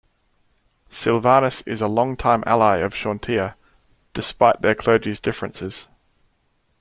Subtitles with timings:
[0.89, 3.53] Silvanus is a long-time ally of Chauntea,
[4.15, 5.85] despite their clergies' differences.